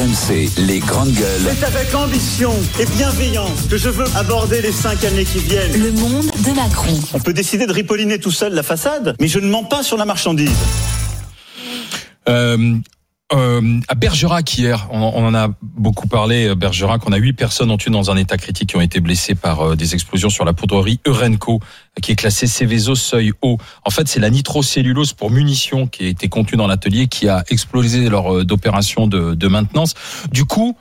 [0.00, 1.54] RMC, les grandes gueules.
[1.58, 5.78] C'est avec ambition et bienveillance que je veux aborder les cinq années qui viennent.
[5.78, 6.98] Le monde de Macron.
[7.12, 9.98] On peut décider de ripolliner tout seul la façade, mais je ne mens pas sur
[9.98, 10.56] la marchandise.
[12.30, 12.76] Euh,
[13.32, 16.48] euh, à Bergerac hier, on, en a beaucoup parlé.
[16.48, 19.00] euh, Bergerac, on a huit personnes en tué dans un état critique qui ont été
[19.00, 21.60] blessées par euh, des explosions sur la poudrerie Eurenco,
[22.02, 23.58] qui est classée Céveso seuil haut.
[23.84, 27.44] En fait, c'est la nitrocellulose pour munitions qui a été contenue dans l'atelier qui a
[27.48, 29.94] explosé lors euh, d'opérations de, maintenance.
[30.30, 30.76] Du coup.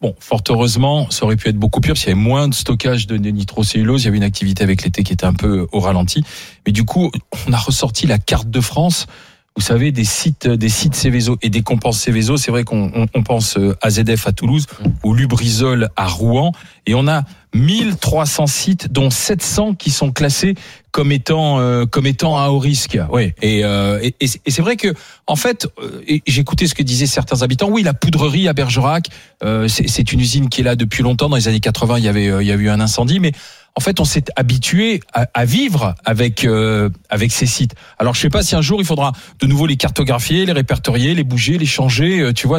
[0.00, 2.54] Bon, fort heureusement, ça aurait pu être beaucoup pire parce qu'il y avait moins de
[2.54, 4.02] stockage de, de nitrocellulose.
[4.02, 6.22] Il y avait une activité avec l'été qui était un peu au ralenti.
[6.64, 7.10] Mais du coup,
[7.48, 9.08] on a ressorti la carte de France
[9.56, 12.36] vous savez, des sites, des sites Céveso et des compenses Céveso.
[12.36, 14.66] C'est vrai qu'on on, on pense euh, à ZF à Toulouse
[15.02, 16.52] ou Lubrizol à Rouen.
[16.86, 17.24] Et on a
[17.54, 20.54] 1300 sites, dont 700 qui sont classés
[20.92, 22.98] comme étant, euh, comme étant à haut risque.
[23.10, 23.34] Ouais.
[23.42, 24.94] Et, euh, et, et c'est- vrai que,
[25.26, 27.68] en fait, euh, j'écoutais ce que disaient certains habitants.
[27.68, 29.08] Oui, la poudrerie à Bergerac,
[29.42, 31.28] euh, c'est c'est une usine qui est là depuis longtemps.
[31.28, 33.32] Dans les années 80, il y avait, euh, il y a eu un incendie, mais
[33.78, 37.76] en fait, on s'est habitué à, à vivre avec euh, avec ces sites.
[38.00, 41.14] Alors, je sais pas si un jour il faudra de nouveau les cartographier, les répertorier,
[41.14, 42.18] les bouger, les changer.
[42.18, 42.58] euh, tu vois,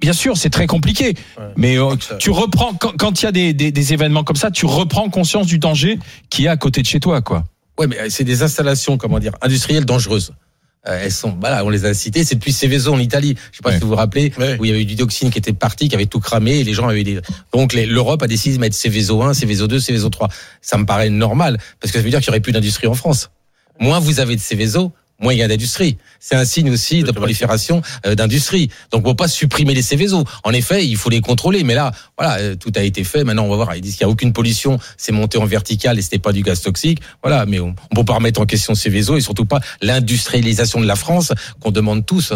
[0.00, 1.14] bien sûr, c'est très compliqué,
[1.56, 4.52] mais euh, tu reprends quand quand il y a des, des, des événements comme ça,
[4.52, 5.98] tu reprends conscience du danger
[6.30, 7.42] qui est à côté de chez toi, quoi.
[7.76, 10.32] Ouais, mais c'est des installations, comment dire, industrielles dangereuses.
[10.88, 12.24] Euh, elles sont, voilà, on les a citées.
[12.24, 13.34] C'est depuis Céveso en Italie.
[13.50, 13.74] Je sais pas Ouais.
[13.76, 14.56] si vous vous rappelez, Ouais.
[14.60, 16.64] où il y avait eu du dioxine qui était parti, qui avait tout cramé, et
[16.64, 17.20] les gens avaient des.
[17.52, 20.28] Donc l'Europe a décidé de mettre Céveso 1, Céveso 2, Céveso 3.
[20.60, 22.94] Ça me paraît normal, parce que ça veut dire qu'il y aurait plus d'industrie en
[22.94, 23.30] France.
[23.80, 25.96] Moins vous avez de Céveso, moins il y a d'industrie.
[26.20, 28.70] C'est un signe aussi de prolifération euh, d'industrie.
[28.90, 30.24] Donc on peut pas supprimer les Céveso.
[30.44, 31.64] En effet, il faut les contrôler.
[31.64, 33.24] Mais là, voilà, euh, tout a été fait.
[33.24, 33.74] Maintenant, on va voir.
[33.76, 34.78] Ils disent qu'il y a aucune pollution.
[34.96, 37.00] C'est monté en vertical et c'était pas du gaz toxique.
[37.22, 37.46] Voilà.
[37.46, 40.96] Mais on, on peut pas remettre en question Céveso et surtout pas l'industrialisation de la
[40.96, 42.32] France qu'on demande tous.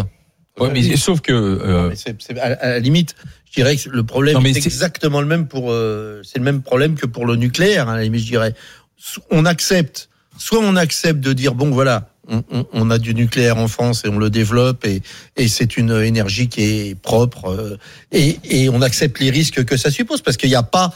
[0.59, 3.15] Ouais, mais sauf que euh, Mais c'est- c'est- à, à la limite,
[3.49, 5.71] je dirais que le problème Non, mais est c'est- exactement le même pour.
[5.71, 7.87] euh, c'est le même problème que pour le nucléaire.
[7.87, 8.53] hein, à la limite, je dirais.
[8.97, 10.09] So- On accepte.
[10.37, 14.09] Soit on accepte de dire bon voilà, on, on- a du nucléaire en France et
[14.09, 15.01] on le développe et,
[15.37, 17.77] et c'est une énergie qui est propre euh,
[18.11, 20.93] et, et on accepte les risques que ça suppose parce qu'il n'y a pas.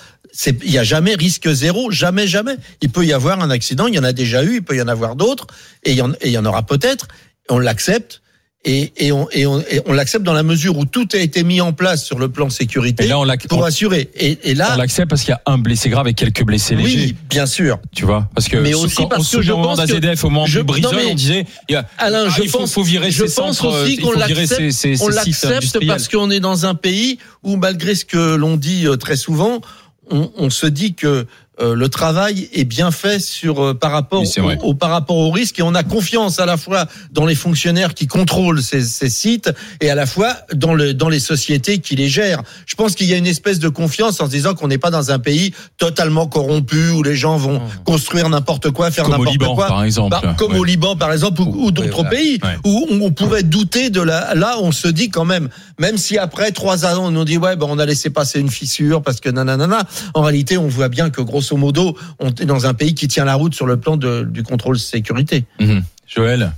[0.48, 2.56] Il n'y a jamais risque zéro, jamais, jamais.
[2.82, 4.82] Il peut y avoir un accident, il y en a déjà eu, il peut y
[4.82, 5.48] en avoir d'autres,
[5.84, 7.08] et il y en, et il y en aura peut-être.
[7.48, 8.22] On l'accepte,
[8.66, 11.44] et, et on, et on, et on l'accepte dans la mesure où tout a été
[11.44, 14.10] mis en place sur le plan sécurité et là on pour assurer.
[14.16, 16.76] Et, et on là, l'accepte parce qu'il y a un blessé grave et quelques blessés
[16.76, 16.98] légers.
[17.08, 17.80] oui, bien sûr.
[17.96, 20.30] Tu vois, parce que Mais aussi quand parce on que je pense que- d'AZF, au
[20.30, 22.58] moment je- Brisol, non, mais- on disait, il, y a- Alain, ah, je il faut,
[22.60, 26.40] pense, faut virer je ces pense centres, aussi qu'on l'accepte, on l'accepte parce qu'on est
[26.40, 29.62] dans un pays où, malgré ce que l'on dit euh, très souvent,
[30.10, 31.26] on, on se dit que
[31.62, 35.32] le travail est bien fait sur euh, par rapport Oui, au, au- par rapport au
[35.32, 39.10] risque et on a confiance à la fois dans les fonctionnaires qui contrôlent ces, ces
[39.10, 39.50] sites
[39.80, 42.44] et à la fois dans le dans les sociétés qui les gèrent.
[42.66, 44.92] Je pense qu'il y a une espèce de confiance en se disant qu'on n'est pas
[44.92, 49.18] dans un pays totalement corrompu où les gens vont construire n'importe quoi, faire Comme au
[49.20, 49.68] n'importe Liban, quoi.
[49.68, 50.10] par exemple.
[50.12, 50.60] Par- comme Ouais.
[50.60, 52.10] au Liban, par exemple, ou, ou d'autres voilà.
[52.10, 52.58] pays Ouais.
[52.66, 54.36] où on, on pourrait douter de la.
[54.36, 55.50] Là, on se dit quand même,
[55.80, 58.50] même si après trois ans, on nous dit ouais, ben on a laissé passer une
[58.50, 59.84] fissure parce que nanana.
[60.14, 63.26] En réalité, on voit bien que grosso modo, on est dans un pays qui tient
[63.26, 65.46] la route sur le plan de- du contrôle sécurité.
[65.60, 65.84] Mhm.
[66.08, 66.52] Joël,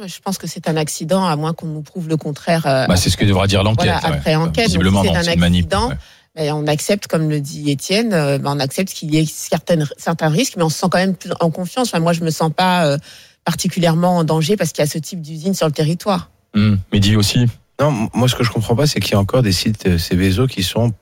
[0.00, 2.64] mais je pense que c'est un accident, à moins qu'on nous prouve le contraire.
[2.66, 3.90] euh, bah, c'est ce que devra dire l'enquête.
[4.00, 4.36] voilà, après ouais.
[4.36, 4.70] enquête.
[4.70, 5.88] C'est un accident.
[5.88, 5.94] ouais.
[6.36, 9.88] Mais on accepte, comme le dit Étienne, euh, ben, on accepte qu'il y ait certaines,
[9.96, 11.88] certains risques, mais on se sent quand même plus en confiance.
[11.88, 12.96] Enfin, moi, je me sens pas euh,
[13.44, 16.30] particulièrement en danger parce qu'il y a ce type d'usine sur le territoire.
[16.54, 16.78] Mhm.
[16.92, 17.46] Mehdi aussi.
[17.80, 19.98] Non, moi ce que je comprends pas, c'est qu'il y a encore des sites euh,
[19.98, 20.92] Céveso qui sont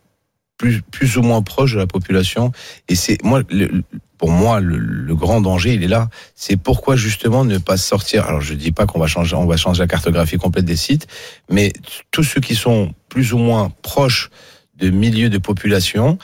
[0.59, 2.53] plus, plus ou moins proches de la population.
[2.89, 3.43] Et c'est moi,
[4.19, 6.09] pour moi, le, le grand danger, il est là.
[6.35, 8.27] C'est pourquoi justement ne pas sortir.
[8.27, 11.07] Alors je dis pas qu'on va changer, on va changer la cartographie complète des sites,
[11.51, 11.73] mais
[12.11, 14.31] tous ceux qui sont plus ou moins proches
[14.77, 16.19] de milieux de population.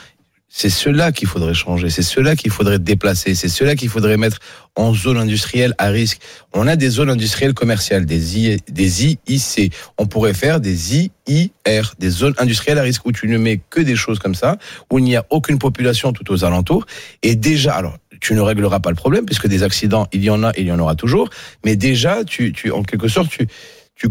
[0.55, 4.37] C'est ceux-là qu'il faudrait changer, c'est ceux-là qu'il faudrait déplacer, c'est ceux-là qu'il faudrait mettre
[4.75, 6.19] en zone industrielle à risque.
[6.53, 9.73] On a des zones industrielles commerciales, des, I, des IIC.
[9.97, 13.81] On pourrait faire des IIR, des zones industrielles à risque, où tu ne mets que
[13.81, 14.57] des choses comme ça,
[14.91, 16.85] où il n'y a aucune population tout aux alentours.
[17.23, 20.43] Et déjà, alors, tu ne régleras pas le problème, puisque des accidents, il y en
[20.43, 21.31] a il y en aura toujours.
[21.65, 23.47] Mais déjà, tu, tu en quelque sorte, tu,
[23.95, 24.07] tu,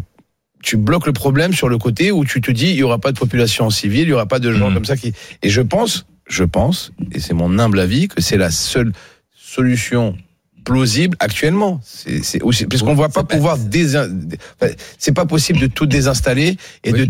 [0.61, 3.13] tu bloques le problème sur le côté où tu te dis, il y aura pas
[3.13, 4.75] de population civile, il y aura pas de gens Mhm.
[4.75, 5.13] comme ça qui.
[5.45, 8.93] Et je pense, je pense, et c'est mon humble avis, que c'est la seule
[9.37, 10.17] solution
[10.65, 11.81] plausible actuellement.
[11.85, 14.09] C'est aussi parce qu'on ne va pas pouvoir désin...
[14.97, 17.09] c'est pas possible de tout désinstaller et de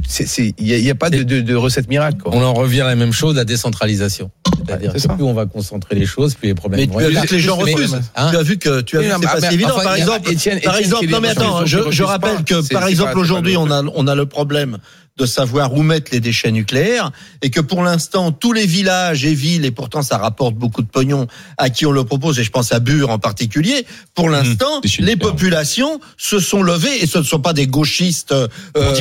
[0.58, 2.22] il y, a- pas de, de, de recette miracle.
[2.22, 2.32] Quoi.
[2.34, 4.30] On en revient à la même chose, la décentralisation.
[4.66, 7.20] C'est-à-dire Ouais, plus on va concentrer les choses, plus les problèmes Mais vont tu as
[7.20, 8.00] vu que les gens refusent.
[8.16, 9.74] hein tu as vu que tu as c'est mais- pas si évident.
[9.74, 12.72] enfin, par y a- exemple, Étienne- par exemple, non mais attends, je, pas, rappelle que
[12.72, 14.78] par exemple aujourd'hui on a on a le problème
[15.18, 17.10] de savoir où mettre les déchets nucléaires
[17.42, 20.86] et que pour l'instant tous les villages et villes et pourtant ça rapporte beaucoup de
[20.88, 21.26] pognon
[21.58, 23.86] à qui on le propose et je pense à Bure en particulier.
[24.14, 28.32] Pour l'instant, déchets les populations se sont levées et ce ne sont pas des gauchistes
[28.32, 28.48] euh,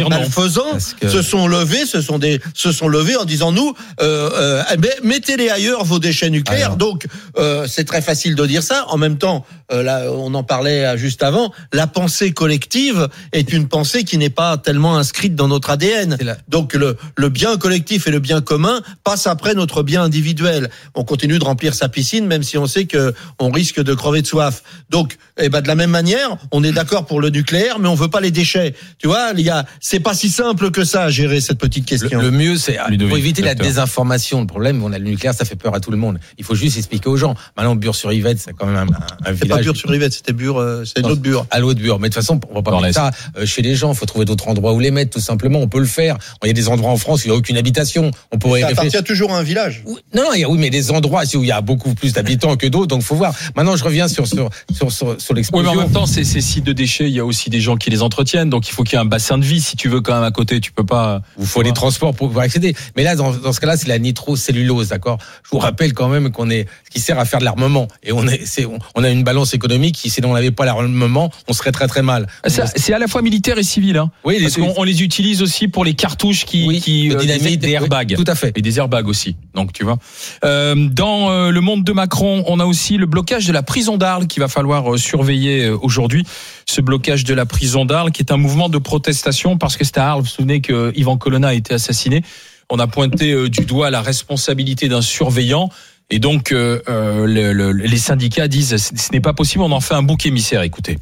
[0.10, 4.30] malfaisants, que- se sont levés, ce sont des se sont levés en disant nous euh,
[4.34, 6.66] euh, eh ben, mettez-les ailleurs vos déchets nucléaires.
[6.68, 6.78] Alors.
[6.78, 8.86] Donc euh, c'est très facile de dire ça.
[8.90, 14.04] En même temps, là on en parlait juste avant, la pensée collective est une pensée
[14.04, 16.00] qui n'est pas tellement inscrite dans notre ADN.
[16.48, 20.69] Donc le, le bien collectif et le bien commun passent après notre bien individuel.
[20.95, 24.21] On continue de remplir sa piscine même si on sait que on risque de crever
[24.21, 24.63] de soif.
[24.89, 27.95] Donc eh ben de la même manière, on est d'accord pour le nucléaire mais on
[27.95, 28.75] veut pas les déchets.
[28.98, 31.86] Tu vois, il y a c'est pas si simple que ça à gérer cette petite
[31.86, 32.19] question.
[32.21, 34.42] le mieux, c'est Ludovic, pour éviter la désinformation.
[34.42, 36.19] Le problème, on a le nucléaire, ça fait peur à tout le monde.
[36.38, 37.36] Il faut juste expliquer aux gens.
[37.57, 40.33] Maintenant, Bure-sur-Yvette, c'est quand même un, un- un c'est pas village Bure sur Yvette, c'était
[40.33, 41.45] Bure, euh, c'est une Non, autre Bure.
[41.50, 42.00] à l'eau de Bure.
[42.00, 43.92] Mais de toute façon, on va pas mettre ça euh, chez les gens.
[43.94, 45.59] Il faut trouver d'autres endroits où les mettre, tout simplement.
[45.59, 46.17] On peut le faire.
[46.43, 48.11] Il y a des endroits en France où il n'y a aucune habitation.
[48.31, 48.89] On pourrait Ça réfléchir.
[48.89, 49.83] appartient toujours à un village.
[49.85, 51.93] Oui, Non, non, il y a, oui, mais des endroits où il y a beaucoup
[51.93, 53.33] plus d'habitants que d'autres, donc faut voir.
[53.55, 55.71] Maintenant, je reviens sur sur sur sur, sur Oui, mais l'explosion.
[55.71, 57.89] en même temps, ces, ces sites de déchets, il y a aussi des gens qui
[57.89, 59.61] les entretiennent, donc il faut qu'il y ait un bassin de vie.
[59.61, 61.21] Si tu veux quand même à côté, tu peux pas.
[61.39, 62.75] Il faut les transports pour pouvoir accéder.
[62.95, 65.17] Mais là, dans, dans ce cas-là, c'est la nitrocellulose, d'accord?
[65.43, 67.88] Je vous rappelle quand même qu'on est, ce qui sert à faire de l'armement.
[68.03, 68.65] Et on est, c'est,
[68.95, 72.01] on, a une balance économique qui, si on n'avait pas l'armement, on serait très très
[72.01, 72.27] mal.
[72.47, 74.11] C'est à la fois militaire et civil, hein.
[74.23, 77.16] oui, les Parce qu'on on les utilise aussi pour les cartouches qui, oui, qui le
[77.16, 78.16] euh, dynamite, des airbags.
[78.16, 78.51] Tout à fait.
[78.57, 79.36] Et des airbags aussi.
[79.54, 79.98] Donc tu vois.
[80.44, 83.98] Euh, dans euh, le monde de Macron, on a aussi le blocage de la prison
[83.98, 86.25] d'Arles qu'il va falloir euh, surveiller euh, aujourd'hui.
[86.66, 89.98] Ce blocage de la prison d'Arles, qui est un mouvement de protestation parce que c'est
[89.98, 90.22] à Arles.
[90.22, 92.24] Vous vous souvenez que Ivan Colonna a été assassiné.
[92.69, 95.69] On a pointé euh, du doigt la responsabilité d'un surveillant.
[96.10, 96.80] Et donc, euh,
[97.25, 100.25] le- le- les syndicats disent ce ce n'est pas possible, on en fait un bouc
[100.25, 100.62] émissaire.
[100.62, 100.98] Écoutez.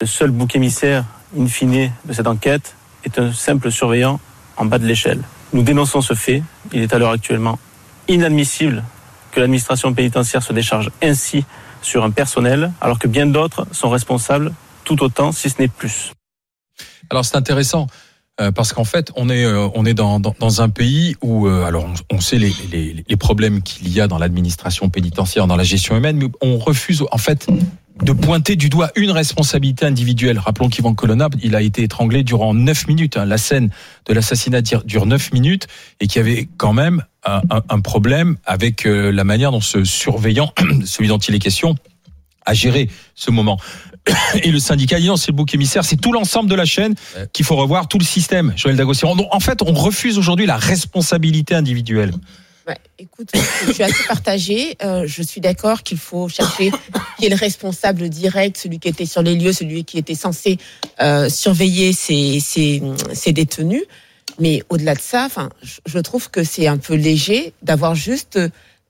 [0.00, 1.04] Le seul bouc émissaire,
[1.38, 2.74] in fine, de cette enquête
[3.04, 4.20] est un simple surveillant
[4.56, 5.22] en bas de l'échelle.
[5.52, 6.42] Nous dénonçons ce fait.
[6.72, 7.58] Il est à l'heure actuellement
[8.08, 8.84] inadmissible
[9.32, 11.44] que l'administration pénitentiaire se décharge ainsi
[11.82, 14.52] sur un personnel, alors que bien d'autres sont responsables
[14.84, 16.12] tout autant, si ce n'est plus.
[17.10, 17.86] Alors c'est intéressant
[18.40, 21.64] euh, parce qu'en fait on est euh, on est dans, dans, un pays où euh,
[21.64, 25.96] alors on, sait les, les problèmes qu'il y a dans l'administration pénitentiaire, dans la gestion
[25.96, 27.48] humaine, mais on refuse en fait
[28.02, 30.38] de pointer du doigt une responsabilité individuelle.
[30.38, 33.16] Rappelons qu'Ivan Colonna, il a été étranglé durant 9 minutes.
[33.16, 33.24] hein.
[33.26, 33.70] La scène
[34.06, 35.66] de l'assassinat dure- dure 9 minutes
[36.00, 39.60] et qu'il y avait quand même un, un, un problème avec euh, la manière dont
[39.60, 40.52] ce surveillant,
[40.84, 41.74] celui dont il est question,
[42.46, 43.58] a géré ce moment.
[44.42, 46.94] Et le syndicat dit non, c'est le bouc émissaire, c'est tout l'ensemble de la chaîne
[47.34, 48.54] qu'il faut revoir, tout le système.
[48.56, 49.06] Joël Dagossier.
[49.06, 52.12] En en fait, on refuse aujourd'hui la responsabilité individuelle.
[52.98, 53.30] Écoute,
[53.66, 54.76] je suis assez partagée.
[54.82, 56.70] Euh, je suis d'accord qu'il faut chercher
[57.18, 60.58] qui est le responsable direct, celui qui était sur les lieux, celui qui était censé
[61.00, 62.82] euh, surveiller ces, ces,
[63.14, 63.82] ces détenus.
[64.38, 68.38] Mais au-delà de ça, enfin, je- je trouve que c'est un peu léger d'avoir juste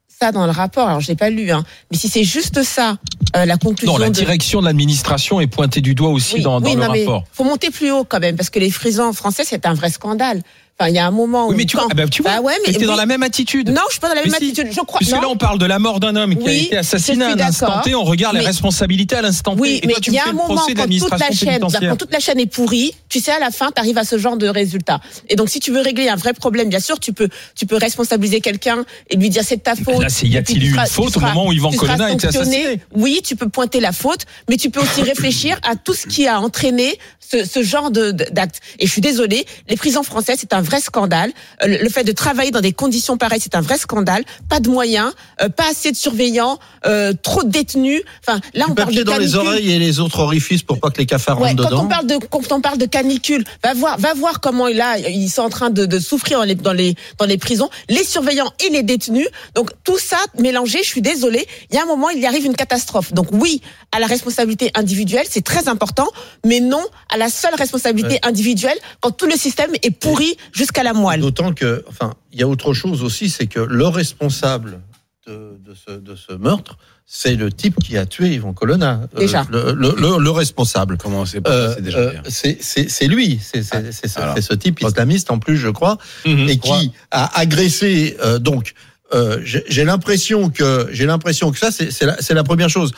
[0.08, 0.86] ça dans le rapport.
[0.86, 1.64] Alors, j'ai pas lu, hein.
[1.90, 2.98] Mais si c'est juste ça,
[3.36, 6.42] euh, la conclusion Non, la de- direction de l'administration est pointée du doigt aussi oui,
[6.42, 7.24] dans, dans oui, le non, rapport.
[7.32, 10.42] faut monter plus haut quand même, parce que les prisons français, c'est un vrai scandale.
[10.80, 11.50] Enfin, il y a un moment où.
[11.50, 12.96] Oui, mais tu vois, quand- ah ben, tu vois, Bah ouais, mais mais t'es dans
[12.96, 13.68] la même attitude.
[13.68, 14.50] Non, je suis pas dans la même Mais si.
[14.50, 14.68] attitude.
[14.72, 14.98] Je crois.
[14.98, 15.20] Puisque non.
[15.20, 17.46] là, on parle de la mort d'un homme qui a été assassiné à suis un
[17.46, 17.82] instant d'accord.
[17.82, 17.94] T.
[17.94, 19.60] On regarde les responsabilités à l'instant T.
[19.60, 21.90] Oui, Et mais il y a un moment quand toute la chaîne, pénitentiaire.
[21.90, 24.16] quand toute la chaîne est pourrie, tu sais, à la fin, tu arrives à ce
[24.16, 25.00] genre de résultat.
[25.28, 27.76] Et donc, si tu veux régler un vrai problème, bien sûr, tu peux, tu peux
[27.76, 30.00] responsabiliser quelqu'un et lui dire c'est de ta faute.
[30.00, 33.20] Là, y a-t-il eu une faute au moment où Yvan Colonna a été assassiné Oui,
[33.22, 36.40] tu peux pointer la faute, mais tu peux aussi réfléchir à tout ce qui a
[36.40, 38.60] entraîné ce, genre d'acte.
[38.78, 41.32] Et je suis désolée, les prisons françaises, c'est un vrai scandale.
[41.62, 44.24] Euh, Le, fait de travailler dans des conditions pareilles, c'est un vrai scandale.
[44.48, 45.12] Pas de moyens,
[45.42, 48.02] euh, pas assez de surveillants, euh, trop de détenus.
[48.22, 50.98] Enfin, là, on parle de dans les oreilles et les autres orifices pour pas que
[50.98, 51.84] les cafards Ouais, rentrent quand dedans.
[51.84, 55.30] on parle de quand on parle de canicule, va voir va voir comment a ils
[55.30, 58.52] sont en train de, de souffrir dans les dans les dans les prisons, les surveillants
[58.64, 59.28] et les détenus.
[59.54, 62.46] Donc tout ça mélangé, je suis désolée, il y a un moment il y arrive
[62.46, 63.12] une catastrophe.
[63.12, 63.60] Donc oui,
[63.92, 66.08] à la responsabilité individuelle, c'est très important,
[66.46, 70.92] mais non à la seule responsabilité individuelle quand tout le système est pourri jusqu'à la
[70.92, 71.20] moelle.
[71.20, 74.80] D'autant que, enfin, il y a autre chose aussi, c'est que le responsable
[75.26, 76.76] de, de ce, de ce meurtre,
[77.12, 79.00] c'est le type qui a tué Yvan Colonna.
[79.16, 79.44] Euh, Déjà.
[79.50, 80.96] le, le, le- le responsable.
[80.96, 82.22] Comment c'est Euh, c'est déjà euh, bien.
[82.28, 84.08] c'est lui, c'est c'est
[84.48, 86.48] ce- type islamiste en plus, je crois, Mhm.
[86.48, 88.16] et qui a agressé.
[88.22, 88.74] euh, donc,
[89.12, 92.92] euh, j'ai l'impression que j'ai l'impression que ça, c'est c'est la, c'est la première chose.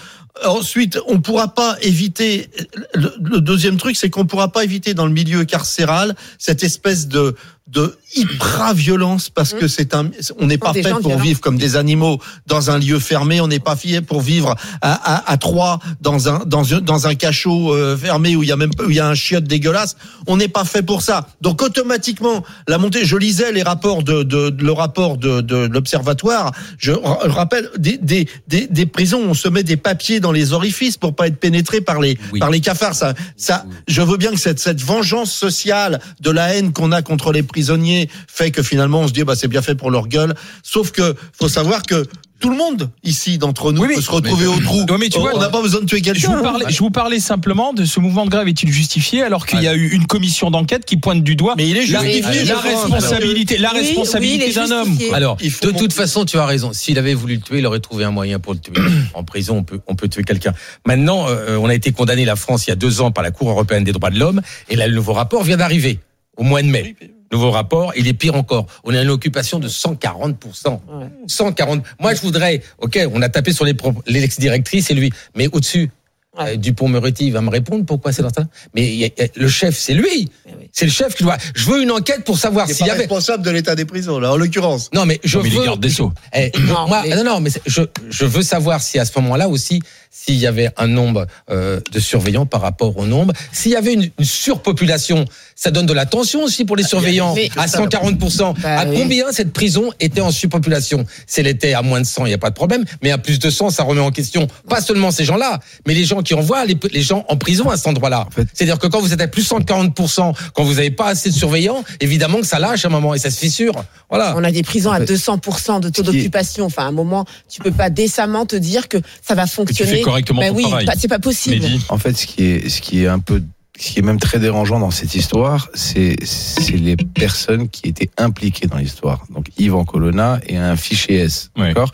[0.45, 2.49] Ensuite, on pourra pas éviter.
[2.95, 7.37] Le, deuxième truc, c'est qu'on pourra pas éviter dans le milieu carcéral cette espèce de
[7.69, 11.19] de hyper violence parce que c'est un, on n'est pas fait pour violents.
[11.23, 13.41] vivre comme des animaux dans un lieu fermé.
[13.41, 17.07] On n'est pas fait pour vivre à, à, à trois dans un dans un dans
[17.07, 19.45] un cachot euh, fermé où il y a même où il y a un chiotte
[19.45, 19.97] dégueulasse.
[20.27, 21.29] On n'est pas fait pour ça.
[21.41, 23.05] Donc automatiquement la montée.
[23.05, 26.53] Je lisais les rapports de, de, de- le rapport de, de l'observatoire.
[26.79, 29.21] Je, je rappelle des, des des des prisons.
[29.23, 32.19] où On se met des papiers dans les orifices pour pas être pénétré par les
[32.33, 32.41] Oui.
[32.41, 32.95] par les cafards.
[32.97, 33.65] Ça ça.
[33.89, 37.43] Je veux bien que cette cette vengeance sociale de la haine qu'on a contre les
[37.53, 40.35] prisonniers fait que finalement on se dit bah c'est bien fait pour leur gueule.
[40.65, 42.07] Sauf que faut savoir que
[42.41, 44.81] tout le monde ici d'entre nous Oui, mais- peut se retrouver au trou.
[44.81, 46.35] Ouais, mais tu Oh, vois, on n'a pas besoin de tuer Je quelqu'un.
[46.37, 49.63] vous, parlais, je vous parlais simplement de ce mouvement de grève est-il justifié alors qu'il
[49.63, 53.59] y a eu une commission d'enquête qui pointe du doigt Mais il est la, responsabilité,
[53.59, 54.99] la Oui, oui, responsabilité il est d'un homme.
[55.13, 56.73] Alors, Il faut de toute façon, tu as raison.
[56.73, 58.73] S'il avait voulu le tuer, il aurait trouvé un moyen pour le tuer.
[59.15, 60.53] en prison, on peut, on peut tuer quelqu'un.
[60.85, 63.31] Maintenant, euh, on a été condamné, la France, il y a deux ans, par la
[63.31, 64.43] Cour européenne des droits de l'homme.
[64.69, 66.01] Et là, le nouveau rapport vient d'arriver,
[66.37, 66.97] au mois de mai.
[67.33, 68.67] Nouveau rapport, il est pire encore.
[68.85, 70.81] On a une occupation de 140%.
[71.27, 71.83] 140.
[71.99, 75.91] Moi, je voudrais, ok, on a tapé sur les pro- l'ex-directrice et lui, mais au-dessus,
[76.39, 76.53] Ouais.
[76.53, 78.45] euh, Dupont-Moretti va me répondre pourquoi c'est dans ça.
[78.75, 80.31] Mais il y a- il y a- le chef, c'est lui.
[80.47, 80.69] Eh oui.
[80.73, 81.37] C'est le chef qui doit.
[81.55, 83.01] Je veux une enquête pour savoir s'il y avait.
[83.01, 84.89] responsable de l'état des prisons là en l'occurrence.
[84.95, 85.65] Non, mais je Non, mais il est veux.
[85.67, 86.13] garde des Sceaux.
[86.35, 89.49] Eh, Non, moi, mais- non, non, mais je, je veux savoir si à ce moment-là
[89.49, 93.77] aussi, s'il y avait un nombre euh, de surveillants par rapport au nombre, s'il y
[93.77, 95.25] avait une, une surpopulation,
[95.55, 97.35] ça donne de la tension aussi pour les surveillants.
[97.35, 98.55] mais- à 140%.
[98.63, 98.97] Bah à oui.
[98.97, 101.05] combien cette prison était en surpopulation?
[101.27, 102.85] Si elle était à moins de 100, il n'y a pas de problème.
[103.03, 106.05] Mais à plus de 100, ça remet en question pas seulement ces gens-là, mais les
[106.05, 108.27] gens qui envoient les, les gens en prison à cet endroit-là.
[108.31, 111.35] fait- C'est-à-dire que quand vous êtes à plus 140%, quand vous n'avez pas assez de
[111.35, 113.85] surveillants, évidemment que ça lâche à un moment et ça se fissure.
[114.09, 114.35] Voilà.
[114.37, 116.65] On a des prisons En à fait, 200% de taux d'occupation.
[116.67, 119.91] Enfin, à un moment, tu peux pas décemment te dire que ça va fonctionner.
[119.97, 121.57] fais correctement Ben ton oui, pas- c'est pas possible.
[121.63, 121.81] Mehdi.
[121.89, 123.43] En fait, ce qui est, ce qui est un peu,
[123.79, 128.11] ce qui est même très dérangeant dans cette histoire, c'est, c'est les personnes qui étaient
[128.19, 129.25] impliquées dans l'histoire.
[129.31, 131.91] Donc, Yvan Colonna et un fichier S, d'accord?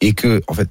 [0.00, 0.68] Et que, en fait,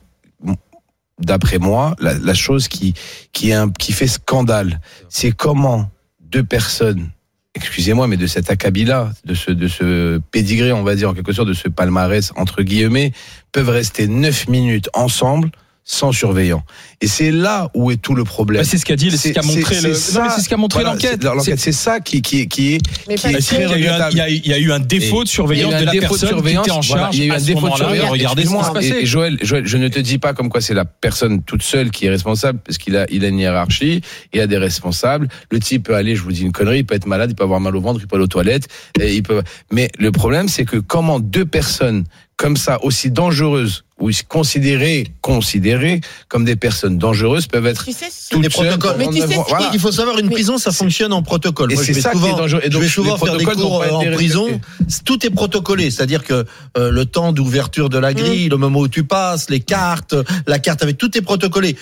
[1.22, 2.94] d'après moi, la, la chose qui,
[3.34, 7.10] qui, est un- qui fait scandale, c'est comment deux personnes,
[7.56, 11.34] excusez-moi, mais de cet acabit-là, de ce, de ce pédigré, on va dire, en quelque
[11.34, 13.12] sorte, de ce palmarès, entre guillemets,
[13.52, 15.52] peuvent rester neuf minutes ensemble
[15.84, 16.64] sans surveillant.
[17.02, 18.62] Et c'est là où est tout le problème.
[18.62, 21.18] Bah, c'est ce qu'a dit, c'est ce qu'a montré c'est ce qu'a l'enquête.
[21.20, 23.62] c'est- l'enquête, C'est- c'est ça qui, qui, qui est, Mais qui est Il y, a
[23.62, 24.12] eu un, regrettable.
[24.14, 25.86] il, y a, il y a eu un défaut de surveillance Il y a eu
[25.86, 27.26] de un la défaut de personne surveillance, qui était en voilà, charge il y a
[27.26, 28.10] eu un défaut de surveillance.
[28.10, 29.00] regarder ce qui se Excuse-moi, passait.
[29.00, 31.64] Et, et Joël, Joël, je ne te dis pas comme quoi c'est la personne toute
[31.64, 34.02] seule qui est responsable, parce qu'il a, il a une hiérarchie,
[34.34, 35.28] il a des responsables.
[35.50, 37.44] Le type peut aller, je vous dis une connerie, il peut être malade, il peut
[37.44, 38.68] avoir mal au ventre, il peut aller aux toilettes,
[39.00, 39.42] et il peut.
[39.72, 42.04] Mais le problème, c'est que comment deux personnes
[42.38, 48.06] comme ça, aussi dangereuses, ou considérées, considérées comme des personnes dangereuses, peuvent être Tu sais,
[48.30, 48.96] toutes des protocoles.
[48.98, 49.70] Mais tu sais voilà.
[49.74, 51.72] Il faut savoir une Mais- prison, ça fonctionne en protocole.
[51.72, 52.62] Et Moi, c'est je vais ça qui souvent, est dangereux.
[52.64, 54.46] Et donc, je vais souvent faire des cours euh, en prison.
[54.46, 55.04] respectés.
[55.06, 56.46] Tout est protocolé, c'est-à-dire que
[56.78, 60.16] euh, le temps d'ouverture de la grille, le moment où tu passes, les cartes,
[60.48, 61.76] la carte avec tout est protocolé.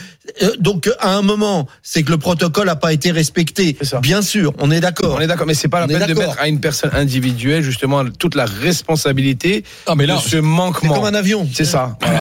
[0.43, 3.77] Euh, donc à un moment, c'est que le protocole n'a pas été respecté.
[3.81, 3.99] C'est.
[4.01, 5.15] Bien sûr, on est d'accord.
[5.17, 7.63] On est d'accord, mais c'est pas la On peine de mettre à une personne individuelle
[7.63, 9.63] justement toute la responsabilité
[9.95, 10.93] mais là, de ce C'est manquement.
[10.93, 11.47] comme un avion.
[11.53, 11.97] C'est ça.